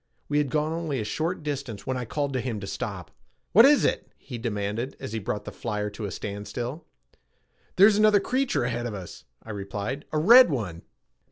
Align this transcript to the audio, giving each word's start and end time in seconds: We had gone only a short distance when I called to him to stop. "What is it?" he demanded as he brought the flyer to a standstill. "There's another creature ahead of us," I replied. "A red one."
We 0.27 0.39
had 0.39 0.49
gone 0.49 0.73
only 0.73 0.99
a 0.99 1.03
short 1.03 1.43
distance 1.43 1.85
when 1.85 1.95
I 1.95 2.05
called 2.05 2.33
to 2.33 2.41
him 2.41 2.59
to 2.61 2.65
stop. 2.65 3.11
"What 3.51 3.65
is 3.65 3.85
it?" 3.85 4.11
he 4.17 4.39
demanded 4.39 4.97
as 4.99 5.13
he 5.13 5.19
brought 5.19 5.45
the 5.45 5.51
flyer 5.51 5.91
to 5.91 6.05
a 6.05 6.09
standstill. 6.11 6.87
"There's 7.75 7.97
another 7.97 8.19
creature 8.19 8.63
ahead 8.63 8.87
of 8.87 8.95
us," 8.95 9.25
I 9.43 9.51
replied. 9.51 10.05
"A 10.11 10.17
red 10.17 10.49
one." 10.49 10.81